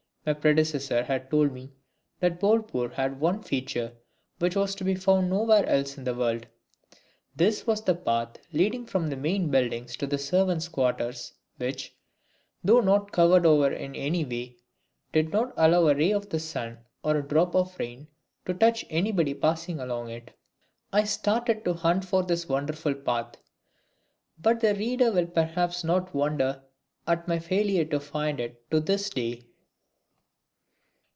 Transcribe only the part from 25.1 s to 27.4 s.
will perhaps not wonder at my